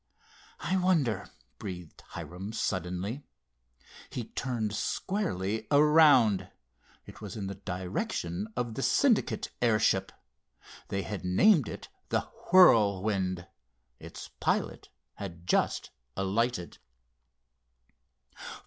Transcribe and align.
"I 0.61 0.77
wonder," 0.77 1.29
breathed 1.59 2.01
Hiram 2.13 2.53
suddenly. 2.53 3.23
He 4.09 4.23
turned 4.23 4.73
squarely 4.73 5.67
around. 5.69 6.49
It 7.05 7.21
was 7.21 7.35
in 7.35 7.45
the 7.45 7.53
direction 7.61 8.47
of 8.57 8.73
the 8.73 8.81
Syndicate 8.81 9.51
airship. 9.61 10.11
They 10.87 11.03
had 11.03 11.23
named 11.23 11.69
it 11.69 11.87
the 12.09 12.21
Whirlwind. 12.51 13.45
Its 13.99 14.31
pilot 14.39 14.89
had 15.17 15.45
just 15.45 15.91
alighted. 16.17 16.79